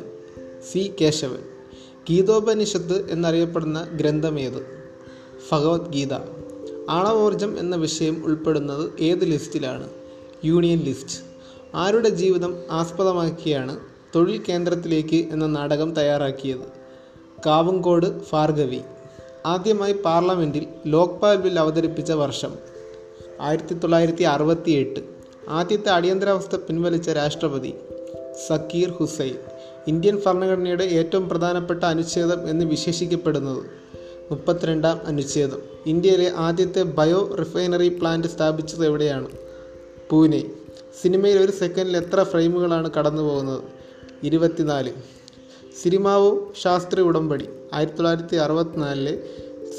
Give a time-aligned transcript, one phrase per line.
[0.72, 0.94] C.
[1.02, 1.51] Keshavan.
[2.10, 4.66] ഗീതോപനിഷത്ത് എന്നറിയപ്പെടുന്ന ഗ്രന്ഥമേത്?
[5.52, 6.14] ഭഗവത്ഗീത.
[6.90, 9.90] ആണവോർജം എന്ന വിഷയം ഉൾപ്പെടുന്നത് ഏത് ലിസ്റ്റിലാണ്?
[10.46, 11.20] Union list.
[11.76, 13.80] ആരുടെ ജീവിതം ആസ്പദമാക്കിയാണ്
[14.16, 16.82] തൊഴിൽ കേന്ദ്രത്തിലേക്ക് എന്ന നാടകം തയ്യാറാക്കിയത്?
[17.46, 18.82] കാവുങ്കോട് ഭാർഗവി.
[19.46, 22.54] ആദ്യമായി പാർലമെന്റിൽ ലോക്പാൽ ബിൽ അവതരിപ്പിച്ച വർഷം.
[23.42, 25.00] ആയിരത്തി തൊള്ളായിരത്തി അറുപത്തി എട്ട്
[25.50, 27.74] ആദ്യത്തെ അടിയന്തരാവസ്ഥ പിൻവലിച്ച രാഷ്ട്രപതി
[28.48, 29.36] സക്കീർ ഹുസൈൻ.
[29.88, 33.64] ഇന്ത്യൻ ഭരണഘടനയുടെ ഏറ്റവും പ്രധാനപ്പെട്ട അനുച്ഛേദം എന്ന് വിശേഷിക്കപ്പെടുന്നത്
[34.32, 35.62] മുപ്പത്തിരണ്ടാം അനുച്ഛേദം.
[35.86, 39.28] ഇന്ത്യയിലെ ആദ്യത്തെ ബയോ റിഫൈനറി പ്ലാന്റ് സ്ഥാപിച്ചത് എവിടെയാണ്?
[40.10, 40.44] പൂനെ.
[41.02, 43.64] സിനിമയിൽ ഒരു സെക്കൻഡിൽ എത്ര ഫ്രെയിമുകളാണ് കടന്നു പോകുന്നത്
[44.24, 44.92] ഇരുപത്തിനാല്.
[45.84, 47.50] സിനിമാവോ ശാസ്ത്രി ഉടമ്പടി.
[47.74, 49.30] ആയിരത്തി തൊള്ളായിരത്തി അറുപത്തിനാലിലെ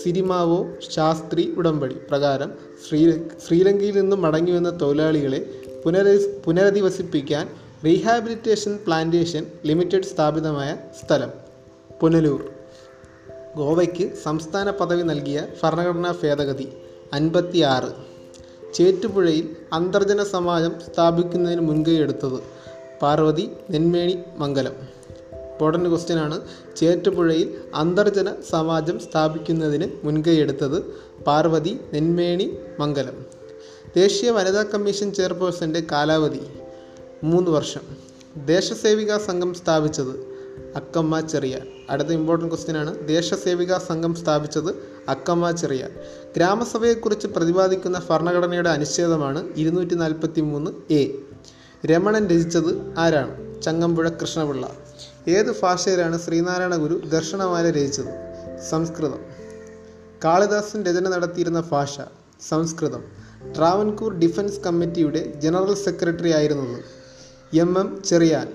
[0.02, 2.52] സിനിമാവോ ശാസ്ത്രി ഉടമ്പടി പ്രകാരം
[2.88, 3.12] ശ്രീ
[3.46, 5.50] ശ്രീലങ്കയിൽ നിന്നും മടങ്ങിവന്ന തൊഴിലാളികളെ
[5.84, 7.48] പുനര പുനരധിവസിപ്പിക്കാൻ
[7.84, 11.30] റീഹാബിലിറ്റേഷൻ പ്ലാന്റേഷൻ ലിമിറ്റഡ് സ്ഥാപിതമായ സ്ഥലം
[12.00, 12.42] പുനലൂർ.
[13.56, 16.68] ഗോവയ്ക്ക് സംസ്ഥാന പദവി നൽകിയ ഭരണഘടനാ ഭേദഗതി
[17.12, 17.90] അൻപത്തി ആറ്
[18.74, 22.38] ചേറ്റുപുഴയിൽ അന്തർജന സമാജം സ്ഥാപിക്കുന്നതിന് മുൻകൈ എടുത്തത്
[23.02, 24.76] പാർവതി നെന്മേണി മംഗലം.
[25.50, 26.40] ഇമ്പോർട്ടന്റ് ക്വസ്റ്റ്യൻ ആണ്.
[26.76, 30.78] ചേറ്റുപുഴയിൽ അന്തർജന സമാജം സ്ഥാപിക്കുന്നതിന് മുൻകൈ എടുത്തത്
[31.26, 33.26] പാർവതി നെന്മേണി മംഗലം.
[33.96, 36.42] ദേശീയ വനിതാ കമ്മീഷൻ ചെയർപേഴ്സന്റെ കാലാവധി
[37.22, 37.80] മൂന്ന് വർഷം.
[38.46, 40.32] ദേശസേവികാ സംഘം സ്ഥാപിച്ചത്
[40.76, 41.58] അക്കമ്മ ചെറിയ
[41.90, 43.08] അടുത്ത ഇമ്പോർട്ടന്റ് ക്വസ്റ്റ്യൻ ആണ്.
[43.08, 44.74] ദേശസേവികാ സംഘം സ്ഥാപിച്ചത്
[45.08, 45.88] അക്കമ്മ ചെറിയ
[46.36, 51.14] ഗ്രാമസഭയെക്കുറിച്ച് പ്രതിപാദിക്കുന്ന ഭരണഘടനയുടെ അനുച്ഛേദമാണ് ഇരുന്നൂറ്റി നാൽപ്പത്തി മൂന്ന് എ.
[51.86, 53.62] രമണൻ രചിച്ചത് ആരാണ്?
[53.62, 54.70] ചങ്ങമ്പുഴ കൃഷ്ണപിള്ള.
[55.28, 58.32] ഏത് ഭാഷയിലാണ് ശ്രീനാരായണ ഗുരു ദർശനമാല രചിച്ചത്?
[58.70, 59.20] സംസ്കൃതം.
[60.24, 62.00] കാളിദാസൻ രചന നടത്തിയിരുന്ന ഭാഷ
[62.48, 63.04] സംസ്കൃതം.
[63.56, 67.01] ട്രാവൻകൂർ ഡിഫൻസ് കമ്മിറ്റിയുടെ ജനറൽ സെക്രട്ടറി ആയിരുന്നത്
[67.54, 68.48] എം എം ചെറിയാൻ.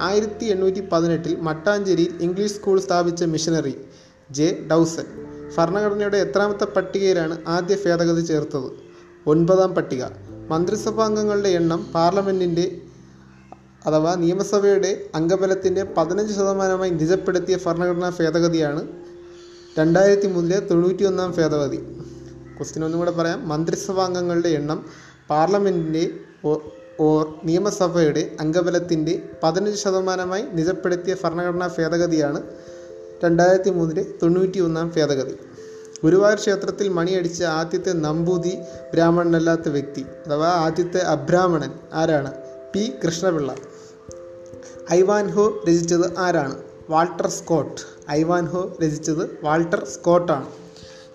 [0.00, 3.74] ആയിരത്തി എണ്ണൂറ്റി പതിനെട്ടിൽ മട്ടാഞ്ചേരിയിൽ ഇംഗ്ലീഷ് സ്കൂൾ സ്ഥാപിച്ച മിഷനറി
[4.30, 5.04] ജെ ഡൗസൻ.
[5.58, 8.72] ഭരണഘടനയുടെ എത്രാമത്തെ പട്ടികയിലാണ് ആദ്യ ഭേദഗതി ചേർത്തത്?
[9.26, 10.04] ഒൻപതാം പട്ടിക.
[10.48, 12.80] മന്ത്രിസഭാംഗങ്ങളുടെ എണ്ണം പാർലമെന്റിന്റെ
[13.86, 18.88] അഥവാ നിയമസഭയുടെ അംഗബലത്തിന്റെ പതിനഞ്ച് ശതമാനമായി നിജപ്പെടുത്തിയ ഭരണഘടനാ ഭേദഗതിയാണ്
[19.78, 21.76] രണ്ടായിരത്തി മൂന്നിലെ തൊണ്ണൂറ്റിയൊന്നാം ഭേദഗതി.
[22.56, 23.48] ക്വസ്റ്റ്യൻ ഒന്നും കൂടെ പറയാം.
[23.48, 24.84] മന്ത്രിസഭാംഗങ്ങളുടെ എണ്ണം
[25.30, 26.10] പാർലമെന്റിന്റെ
[27.00, 32.42] ഓർ നിയമസഭയുടെ അംഗബലത്തിന്റെ പതിനഞ്ച് ശതമാനമായി നിജപ്പെടുത്തിയ ഭരണഘടനാ ഭേദഗതിയാണ്
[33.24, 35.38] രണ്ടായിരത്തി മൂന്നിലെ തൊണ്ണൂറ്റി ഒന്നാം ഭേദഗതി.
[36.04, 38.58] ഗുരുവായൂർ ക്ഷേത്രത്തിൽ മണിയടിച്ച ആദ്യത്തെ നമ്പൂതി
[38.94, 42.32] ബ്രാഹ്മണനല്ലാത്ത വ്യക്തി അഥവാ ആദ്യത്തെ അബ്രാഹ്മണൻ ആരാണ്?
[42.74, 42.92] പി.
[43.06, 43.54] കൃഷ്ണപിള്ള.
[44.92, 46.58] ഐവാൻ ഹോ രചിച്ചത് ആരാണ്?
[46.90, 48.10] Walter Scott.
[48.10, 50.46] ഐവാൻ ഹോ രചിച്ചത് വാൾട്ടർ സ്കോട്ടാണ്.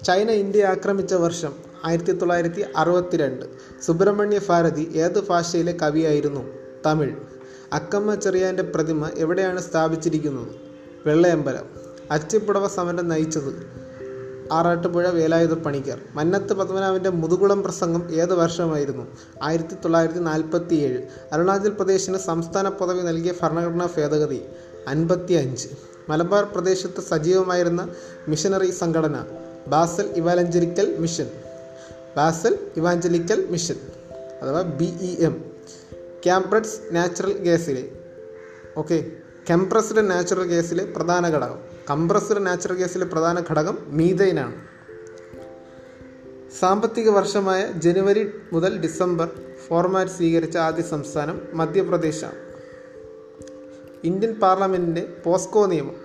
[0.05, 3.45] ചൈന ഇന്ത്യ ആക്രമിച്ച വർഷം ആയിരത്തി തൊള്ളായിരത്തി അറുപത്തിരണ്ട്
[3.85, 6.43] സുബ്രഹ്മണ്യ ഭാരതി ഏത് ഭാഷയിലെ കവിയായിരുന്നു?
[6.85, 7.15] തമിഴ്.
[7.73, 10.55] അക്കമ്മ ചെറിയാന്റെ പ്രതിമ എവിടെയാണ് സ്ഥാപിച്ചിരിക്കുന്നത്?
[11.05, 11.65] വെള്ളയമ്പലം.
[12.11, 13.51] അച്ചിപ്പുടവ സമരം നയിച്ചത്
[14.51, 16.01] ആറാട്ടുപുഴ വേലായുധ പണിക്കർ.
[16.15, 19.05] മന്നത്ത് പത്മനാഭന്റെ മുതുകുളം പ്രസംഗം ഏത് വർഷമായിരുന്നു?
[19.43, 24.41] ആയിരത്തി തൊള്ളായിരത്തി നാൽപ്പത്തി ഏഴ് അരുണാചൽ പ്രദേശിന് സംസ്ഥാന പദവി നൽകിയ ഭരണഘടനാ ഭേദഗതി
[24.87, 25.67] അൻപത്തി അഞ്ച്
[26.09, 27.89] മലബാർ പ്രദേശത്ത് സജീവമായിരുന്ന
[28.27, 29.23] മിഷനറി സംഘടന.
[29.67, 31.27] Basel evangelical mission.
[32.17, 33.75] Basel evangelical mission
[34.41, 35.51] അഥവാ B E M
[36.23, 37.89] compressed natural ഗ്യാസിലെ
[38.77, 39.11] okay
[39.49, 41.59] compressed natural ഗ്യാസിലെ പ്രധാന ഘടകം.
[41.89, 44.55] കംപ്രസ്ഡ് നാച്ചുറൽ ഗ്യാസിലെ പ്രധാന ഘടകം മീതൈനാണ്
[46.59, 49.29] സാമ്പത്തിക വർഷമായ ജനുവരി മുതൽ ഡിസംബർ
[49.67, 52.39] ഫോർമാറ്റ് സ്വീകരിച്ച ആദ്യ സംസ്ഥാനം മധ്യപ്രദേശാണ്.
[54.03, 56.04] ഇന്ത്യൻ പാർലമെന്റിന്റെ പോസ്കോ നിയമം.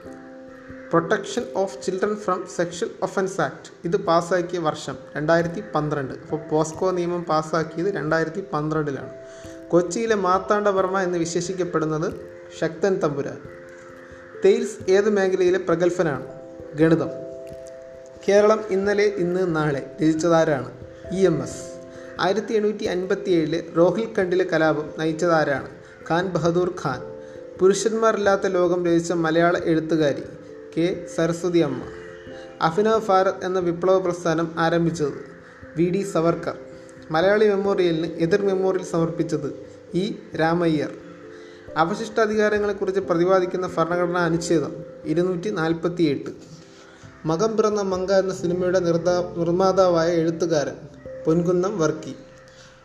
[0.90, 3.68] Protection of children from sexual offence act.
[3.84, 9.10] ഇത് പാസ്സാക്കിയ വർഷം രണ്ടായിരത്തി പന്ത്രണ്ട് അപ്പോൾ പോസ്കോ നിയമം പാസ്സാക്കിയത് രണ്ടായിരത്തി പന്ത്രണ്ടിലാണ്
[9.68, 12.12] കൊച്ചിയിലെ മാർത്താണ്ഡവർമ്മ എന്ന് വിശേഷിക്കപ്പെടുന്നത്
[12.60, 13.38] ശക്തൻ തമ്പുരാൻ.
[14.44, 16.26] തെയിൽസ് ഏത് മേഖലയിലെ പ്രഗത്ഭനാണ്?
[16.74, 17.10] ഗണിതം.
[18.28, 20.72] കേരളം ഇന്നലെ ഇന്ന് നാളെ രചിച്ചതാരാണ്?
[21.12, 21.62] E M S.
[22.20, 25.70] ആയിരത്തി എണ്ണൂറ്റി അൻപത്തി ഏഴിലെ റോഹിൽഖണ്ഡിലെ കലാപം നയിച്ചതാരാണ്?
[26.10, 27.00] ഖാൻ ബഹദൂർ ഖാൻ.
[27.58, 30.22] പുരുഷന്മാരില്ലാത്ത ലോകം രചിച്ച മലയാള എഴുത്തുകാരി.
[30.76, 31.82] കെ സരസ്വതി അമ്മ.
[32.62, 35.16] അഭിനവ് ഭാരത് എന്ന വിപ്ലവ പ്രസ്ഥാനം ആരംഭിച്ചത്
[35.76, 36.56] വി ഡി സവർക്കർ.
[37.10, 39.48] മലയാളി മെമ്മോറിയലിന് എതിർ മെമ്മോറിയൽ സമർപ്പിച്ചത്
[39.94, 40.90] ഇ രാമയ്യർ.
[41.76, 44.72] അവശിഷ്ടാധികാരങ്ങളെക്കുറിച്ച് പ്രതിപാദിക്കുന്ന ഭരണഘടനാ അനുച്ഛേദം
[45.04, 46.30] ഇരുന്നൂറ്റി നാൽപ്പത്തി എട്ട്
[47.26, 50.76] മകം പിറന്ന മങ്ക എന്ന സിനിമയുടെ നിർദ്ദാ നിർമ്മാതാവായ എഴുത്തുകാരൻ
[51.26, 52.14] പൊൻകുന്നം വർക്കി.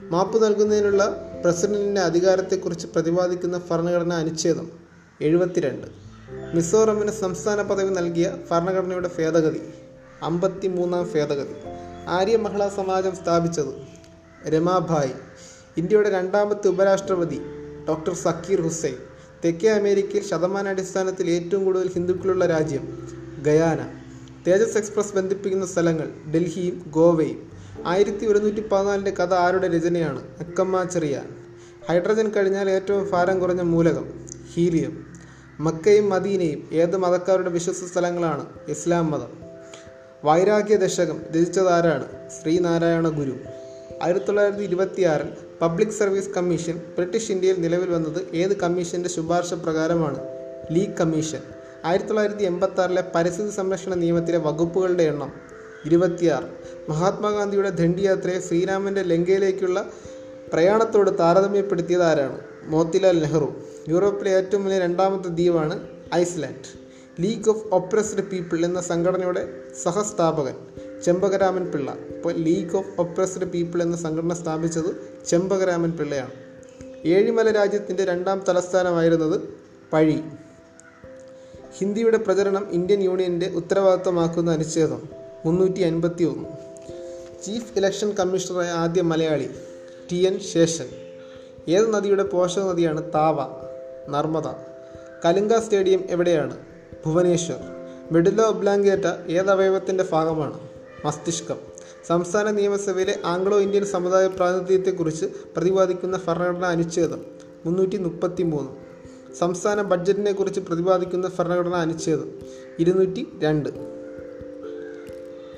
[0.02, 1.04] മാപ്പ് നൽകുന്നതിനുള്ള
[1.44, 4.72] പ്രസിഡന്റിന്റെ അധികാരത്തെക്കുറിച്ച് പ്രതിപാദിക്കുന്ന ഭരണഘടനാ അനുച്ഛേദം
[5.22, 6.05] എഴുപത്തിരണ്ട്.
[6.32, 9.62] മിസോറമിന് സംസ്ഥാന പദവി നൽകിയ ഭരണഘടനയുടെ ഭേദഗതി.
[10.22, 11.56] അമ്പത്തി മൂന്നാം ഭേദഗതി.
[12.08, 13.74] ആര്യ മഹിളാ സമാജം സ്ഥാപിച്ചത്
[14.48, 15.14] രമാഭായ്.
[15.78, 17.42] ഇന്ത്യയുടെ രണ്ടാമത്തെ ഉപരാഷ്ട്രപതി
[17.88, 18.96] ഡോക്ടർ സക്കീർ ഹുസൈൻ.
[19.46, 23.08] തെക്കേ അമേരിക്കയിൽ ശതമാനാടിസ്ഥാനത്തിൽ ഏറ്റവും കൂടുതൽ ഹിന്ദുക്കളുള്ള രാജ്യം
[23.42, 24.02] ഗയാന.
[24.48, 27.52] തേജസ് എക്സ്പ്രസ് ബന്ധിപ്പിക്കുന്ന സ്ഥലങ്ങൾ ഡൽഹിയും ഗോവയും.
[27.86, 31.36] ആയിരത്തി ഒരുന്നൂറ്റി പതിനാലിന്റെ കഥ ആരുടെ രചനയാണ് അക്കമ്മ ചെറിയാൻ.
[31.90, 35.15] ഹൈഡ്രജൻ കഴിഞ്ഞാൽ ഏറ്റവും ഭാരം കുറഞ്ഞ മൂലകം ഹീലിയം.
[35.60, 38.46] മക്കയും മദീനയും ഏത് മതക്കാരുടെ വിശ്വസ സ്ഥലങ്ങളാണ്?
[38.68, 39.28] ഇസ്ലാം മതം.
[40.24, 42.30] വൈരാഗ്യ ദശകം രചിച്ചതാരാണ്?
[42.30, 43.36] ശ്രീനാരായണ ഗുരു.
[44.04, 45.28] ആയിരത്തി തൊള്ളായിരത്തി ഇരുപത്തിയാറിൽ
[45.62, 50.20] പബ്ലിക് സർവീസ് കമ്മീഷൻ ബ്രിട്ടീഷ് ഇന്ത്യയിൽ നിലവിൽ വന്നത് ഏത് കമ്മീഷന്റെ ശുപാർശ പ്രകാരമാണ്?
[50.72, 51.40] League commission.
[51.86, 55.34] ആയിരത്തി തൊള്ളായിരത്തി എൺപത്തി പരിസ്ഥിതി സംരക്ഷണ നിയമത്തിലെ വകുപ്പുകളുടെ എണ്ണം
[55.86, 56.44] ഇരുപത്തിയാറ്.
[56.92, 59.90] മഹാത്മാഗാന്ധിയുടെ ദണ്ഡിയാത്രയെ ശ്രീരാമന്റെ ലങ്കയിലേക്കുള്ള
[60.54, 62.40] പ്രയാണത്തോട് താരതമ്യപ്പെടുത്തിയത് ആരാണ്?
[62.64, 63.65] മോത്തിലാൽ നെഹ്റു.
[63.90, 66.86] യൂറോപ്പിലെ ഏറ്റവും വലിയ രണ്ടാമത്തെ ദ്വീപാണ് Iceland.
[67.24, 69.48] League of oppressed people എന്ന സംഘടനയുടെ
[69.84, 70.54] സഹസ്ഥാപകൻ
[71.06, 71.92] ചെമ്പകരാമൻ പിള്ള.
[71.92, 76.32] ഇപ്പോൾ ലീഗ് ഓഫ് ഒപ്രസ്ഡ് പീപ്പിൾ എന്ന സംഘടന സ്ഥാപിച്ചത് ചെമ്പകരാമൻ പിള്ളയാണ്.
[77.06, 79.42] ഏഴിമല രാജ്യത്തിന്റെ രണ്ടാം തലസ്ഥാനമായിരുന്നത്
[79.94, 80.22] പഴി.
[81.78, 85.10] ഹിന്ദിയുടെ പ്രചരണം ഇന്ത്യൻ യൂണിയന്റെ ഉത്തരവാദിത്തമാക്കുന്ന അനുച്ഛേദം
[85.46, 86.50] മുന്നൂറ്റി അൻപത്തി ഒന്ന്
[87.46, 89.50] ചീഫ് ഇലക്ഷൻ കമ്മീഷണറായ ആദ്യ മലയാളി
[90.12, 90.86] ടി എൻ ശേഷൻ.
[91.68, 93.65] ഏത് നദിയുടെ പോഷക നദിയാണ് താവ?
[94.10, 94.48] നർമ്മദ.
[95.26, 96.58] കലിംഗ സ്റ്റേഡിയം എവിടെയാണ്?
[97.06, 97.58] ഭുവനേശ്വർ.
[98.12, 100.60] മെഡുല ഒബ്ലാങ്കേറ്റ ഏത് അവയവത്തിന്റെ ഭാഗമാണ്?
[101.06, 101.76] മസ്തിഷ്കം.
[102.08, 107.26] സംസ്ഥാന നിയമസഭയിലെ ആംഗ്ലോ ഇന്ത്യൻ സമുദായ പ്രാതിനിധ്യത്തെക്കുറിച്ച് പ്രതിപാദിക്കുന്ന ഭരണഘടനാ അനുച്ഛേദം
[107.66, 108.72] മുന്നൂറ്റി മുപ്പത്തി മൂന്ന്
[109.36, 112.32] സംസ്ഥാന ബഡ്ജറ്റിനെക്കുറിച്ച് പ്രതിപാദിക്കുന്ന ഭരണഘടനാ അനുച്ഛേദം
[112.80, 113.70] ഇരുന്നൂറ്റി രണ്ട്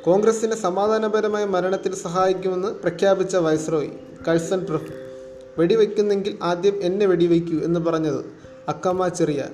[0.02, 3.92] കോൺഗ്രസിന് സമാധാനപരമായ മരണത്തിൽ സഹായിക്കുമെന്ന് പ്രഖ്യാപിച്ച വൈസ്രോയി
[4.28, 4.97] കഴ്സൺ പ്രഭു.
[5.58, 8.26] വെടിവെക്കുന്നെങ്കിൽ ആദ്യം എന്നെ വെടിവെക്കൂ എന്ന് പറഞ്ഞത്
[8.68, 9.46] അക്കമ്മ ചെറിയ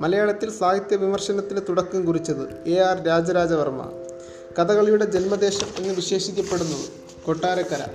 [0.00, 3.90] മലയാളത്തിൽ സാഹിത്യ വിമർശനത്തിന് തുടക്കം കുറിച്ചത് എ ആർ രാജരാജവർമ്മ.
[4.58, 6.86] കഥകളിയുടെ ജന്മദേശം എന്ന് വിശേഷിക്കപ്പെടുന്നത്
[7.26, 7.86] കൊട്ടാരക്കര.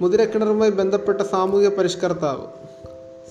[0.00, 2.46] മുതിരക്കിണറുമായി ബന്ധപ്പെട്ട സാമൂഹിക പരിഷ്കർത്താവ്.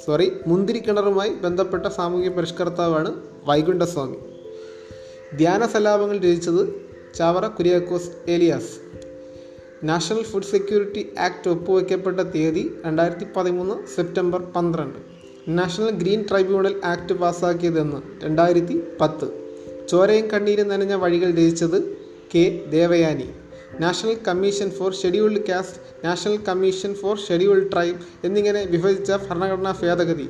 [0.06, 4.18] സോറി മുന്തിരിക്കിണറുമായി ബന്ധപ്പെട്ട സാമൂഹിക പരിഷ്കർത്താവാണ് വൈകുണ്ഠസ്വാമി.
[5.38, 6.86] ധ്യാന സലാപങ്ങൾ രചിച്ചത്
[7.18, 9.05] Chavara Kuriakose Elias.
[9.84, 15.00] National food security act ഒപ്പുവയ്ക്കപ്പെട്ട തീയതി രണ്ടായിരത്തി പതിമൂന്ന് സെപ്റ്റംബർ പന്ത്രണ്ട്.
[15.48, 19.28] നാഷണൽ ഗ്രീൻ ട്രൈബ്യൂണൽ ആക്ട് പാസ്സാക്കിയതെന്ന് രണ്ടായിരത്തി പത്ത്
[19.88, 21.98] ചോരയും കണ്ണീരും നനഞ്ഞ വഴികൾ രചിച്ചത്
[22.36, 23.28] K Devayani.
[23.80, 30.30] National commission for scheduled caste national commission for scheduled tribe എന്നിങ്ങനെ വിഭജിച്ച ഭരണഘടനാ ഭേദഗതി.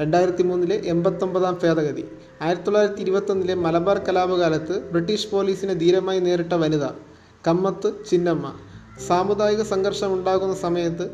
[0.00, 2.04] രണ്ടായിരത്തി മൂന്നിലെ എൺപത്തൊമ്പതാം ഭേദഗതി.
[2.42, 6.86] ആയിരത്തി തൊള്ളായിരത്തി ഇരുപത്തൊന്നിലെ മലബാർ കലാപകാലത്ത് ബ്രിട്ടീഷ് പോലീസിനെ ധീരമായി നേരിട്ട വനിത
[7.48, 8.52] കമ്മത്ത് ചിന്നമ്മ.
[9.06, 11.10] സാമുദായിക സംഘർഷം ഉണ്ടാകുന്ന സമയത്ത്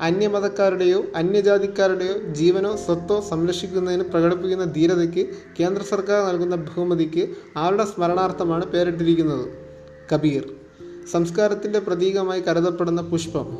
[0.00, 5.28] അന്യമതക്കാരുടെയോ അന്യജാതിക്കാരുടെയോ ജീവനോ സ്വത്തോ സംരക്ഷിക്കുന്നതിന് പ്രകടിപ്പിക്കുന്ന ധീരതയ്ക്ക്
[5.60, 9.48] കേന്ദ്ര സർക്കാർ നൽകുന്ന ബഹുമതിക്ക് ആരുടെ സ്മരണാർത്ഥമാണ് പേരിട്ടിരിക്കുന്നത്?
[10.14, 10.54] കബീർ.
[11.12, 13.58] സംസ്കാരത്തിന്റെ പ്രതീകമായി കരുതപ്പെടുന്ന പുഷ്പം.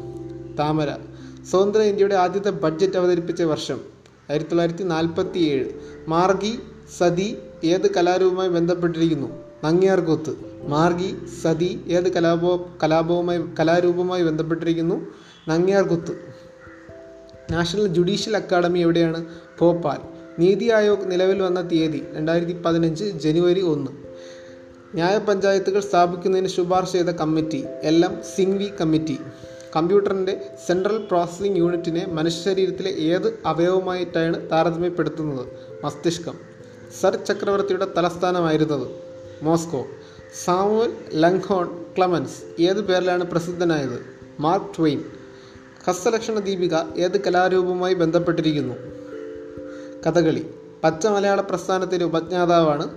[0.59, 0.89] താമര.
[1.51, 3.81] സ്വതന്ത്ര ഇന്ത്യയുടെ ആദ്യത്തെ ബഡ്ജറ്റ് അവതരിപ്പിച്ച വർഷം
[4.31, 5.69] ആയിരത്തി തൊള്ളായിരത്തി നാൽപ്പത്തി ഏഴ്
[6.09, 6.59] മാർഗി
[6.99, 9.48] സതി ഏത് കലാരൂപവുമായി ബന്ധപ്പെട്ടിരിക്കുന്നു?
[9.65, 10.33] നങ്ങ്യാർകൂത്ത്
[10.67, 15.07] മാർഗി സതി ഏത് കലാപോ കലാപവുമായി കലാരൂപവുമായി ബന്ധപ്പെട്ടിരിക്കുന്നു?
[15.49, 16.13] നങ്ങ്യാർകുത്ത്
[17.53, 19.25] നാഷണൽ ജുഡീഷ്യൽ അക്കാദമി എവിടെയാണ്?
[19.61, 19.99] ഭോപ്പാൽ.
[20.39, 23.91] നീതി ആയോഗ് നിലവിൽ വന്ന തീയതി രണ്ടായിരത്തി പതിനഞ്ച് ജനുവരി ഒന്ന്.
[24.95, 29.19] ന്യായപഞ്ചായത്തുകൾ സ്ഥാപിക്കുന്നതിന് ശുപാർശ ചെയ്ത committee L M Singhvi committee.
[29.77, 35.47] കമ്പ്യൂട്ടറിന്റെ സെൻട്രൽ പ്രോസസ്സിംഗ് യൂണിറ്റിനെ മനുഷ്യശരീരത്തിലെ ഏത് അവയവമായിട്ടാണ് താരതമ്യപ്പെടുത്തുന്നത്?
[35.85, 36.35] മസ്തിഷ്കം.
[37.01, 39.08] സർ ചക്രവർത്തിയുടെ തലസ്ഥാനമായിരുന്നത്
[39.43, 39.87] മോസ്കോ.
[40.45, 44.07] സാമുവൽ ലങ്ഹോൺ ക്ലമൻസ് ഏത് പേരിലാണ് പ്രസിദ്ധനായത്?
[44.41, 45.05] Mark Twain.
[45.87, 48.75] ഹസ്തലക്ഷണ ദീപിക ഏത് കലാരൂപവുമായി ബന്ധപ്പെട്ടിരിക്കുന്നു?
[50.07, 50.47] കഥകളി.
[50.85, 52.91] പച്ച മലയാള പ്രസ്ഥാനത്തിന്റെ ഉപജ്ഞാതാവാണ്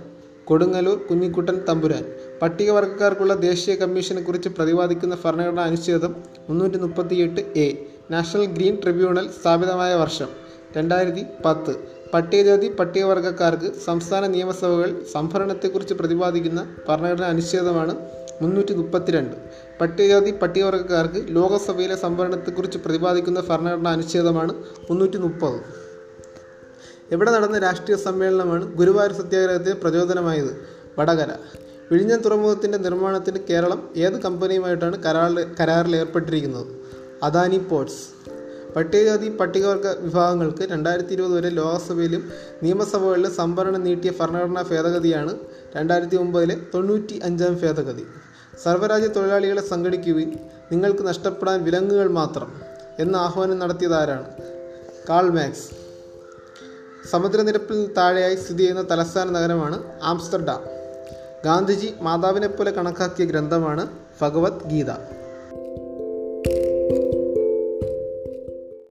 [0.44, 2.04] കൊടുങ്ങല്ലൂർ കുഞ്ഞിക്കുട്ടൻ തമ്പുരാൻ.
[2.42, 6.16] പട്ടികവർഗക്കാർക്കുള്ള ദേശീയ കമ്മീഷനെക്കുറിച്ച് പ്രതിപാദിക്കുന്ന ഭരണഘടനാ അനുച്ഛേദം
[6.48, 7.86] മുന്നൂറ്റി മുപ്പത്തിയെട്ട് എ.
[8.10, 10.41] നാഷണൽ ഗ്രീൻ ട്രിബ്യൂണൽ സ്ഥാപിതമായ വർഷം.
[10.76, 11.72] രണ്ടായിരത്തി പത്ത്.
[12.14, 17.94] പട്ടികജാതി പട്ടികവർഗക്കാർക്ക് സംസ്ഥാന നിയമസഭകൾ സംഭരണത്തെക്കുറിച്ച് പ്രതിപാദിക്കുന്ന ഭരണഘടനാ അനുച്ഛേദമാണ്
[18.42, 19.36] മുന്നൂറ്റി മുപ്പത്തിരണ്ട്
[19.80, 24.54] പട്ടികജാതി പട്ടികവർഗക്കാർക്ക് ലോകസഭയിലെ സംവരണത്തെക്കുറിച്ച് പ്രതിപാദിക്കുന്ന ഭരണഘടനാ അനുച്ഛേദമാണ്
[24.90, 25.58] മുന്നൂറ്റി മുപ്പത്
[27.12, 30.52] എവിടെ നടന്ന രാഷ്ട്രീയ സമ്മേളനമാണ് ഗുരുവായൂർ സത്യാഗ്രഹത്തിന് പ്രചോദനമായത്?
[30.98, 31.30] വടകര.
[31.90, 36.66] വിഴിഞ്ഞം തുറമുഖത്തിന്റെ നിർമ്മാണത്തിന് കേരളം ഏത് കമ്പനിയുമായിട്ടാണ് കരാറിൽ കരാറിൽ ഏർപ്പെട്ടിരിക്കുന്നത്?
[37.22, 38.02] അദാനി പോർട്സ്.
[38.76, 45.38] പട്ടികജാതി പട്ടികവർഗ വിഭാഗങ്ങൾക്ക് രണ്ടായിരത്തി ഇരുപത് വരെ ലോകസഭയിലും നിയമസഭകളിലും സംവരണം നീട്ടിയ ഭരണഘടനാ ഭേദഗതിയാണ്
[45.76, 48.06] രണ്ടായിരത്തി ഒമ്പതിലെ തൊണ്ണൂറ്റി അഞ്ചാം ഭേദഗതി.
[48.64, 50.32] സർവരാജ്യ തൊഴിലാളികളെ സംഘടിക്കുകയും
[50.72, 52.50] നിങ്ങൾക്ക് നഷ്ടപ്പെടാൻ വിലങ്ങുകൾ മാത്രം
[52.98, 54.26] എന്ന ആഹ്വാനം നടത്തിയതാരാണ്?
[55.08, 55.68] Karl Marx.
[57.10, 60.62] സമുദ്രനിരപ്പിൽ താഴെയായി സ്ഥിതി ചെയ്യുന്ന തലസ്ഥാന നഗരമാണ് ആംസ്റ്റർഡാം.
[61.44, 63.88] ഗാന്ധിജി മാതാവിനെപ്പോലെ കണക്കാക്കിയ ഗ്രന്ഥമാണ്
[64.20, 64.90] ഭഗവത്ഗീത.